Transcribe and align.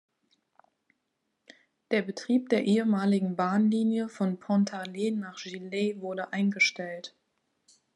Der 1.91 2.01
Betrieb 2.01 2.49
der 2.49 2.63
ehemaligen 2.63 3.35
Bahnlinie 3.35 4.09
von 4.09 4.39
Pontarlier 4.39 5.15
nach 5.15 5.37
Gilley 5.43 6.01
wurde 6.01 6.33
eingestellt. 6.33 7.15